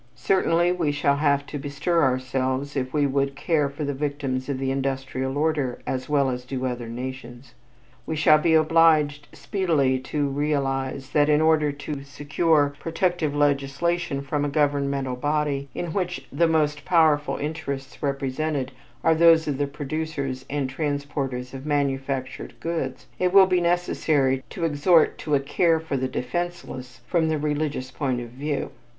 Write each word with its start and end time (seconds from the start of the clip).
Certainly 0.15 0.71
we 0.71 0.91
shall 0.91 1.17
have 1.17 1.45
to 1.45 1.59
bestir 1.59 2.01
ourselves 2.01 2.75
if 2.75 2.91
we 2.91 3.05
would 3.05 3.35
care 3.35 3.69
for 3.69 3.85
the 3.85 3.93
victims 3.93 4.49
of 4.49 4.57
the 4.57 4.71
industrial 4.71 5.37
order 5.37 5.77
as 5.85 6.09
well 6.09 6.31
as 6.31 6.43
do 6.43 6.65
other 6.65 6.89
nations. 6.89 7.53
We 8.07 8.15
shall 8.15 8.39
be 8.39 8.55
obliged 8.55 9.27
speedily 9.31 9.99
to 9.99 10.27
realize 10.27 11.11
that 11.11 11.29
in 11.29 11.39
order 11.39 11.71
to 11.71 12.03
secure 12.03 12.73
protective 12.79 13.35
legislation 13.35 14.23
from 14.23 14.43
a 14.43 14.49
governmental 14.49 15.15
body 15.15 15.69
in 15.75 15.93
which 15.93 16.25
the 16.31 16.47
most 16.47 16.83
powerful 16.83 17.37
interests 17.37 18.01
represented 18.01 18.71
are 19.03 19.13
those 19.13 19.47
of 19.47 19.59
the 19.59 19.67
producers 19.67 20.45
and 20.49 20.67
transporters 20.67 21.53
of 21.53 21.63
manufactured 21.63 22.59
goods, 22.59 23.05
it 23.19 23.31
will 23.31 23.45
be 23.45 23.61
necessary 23.61 24.41
to 24.49 24.65
exhort 24.65 25.19
to 25.19 25.35
a 25.35 25.39
care 25.39 25.79
for 25.79 25.95
the 25.95 26.07
defenseless 26.07 27.01
from 27.05 27.29
the 27.29 27.37
religious 27.37 27.91
point 27.91 28.19
of 28.19 28.29
view. 28.29 28.71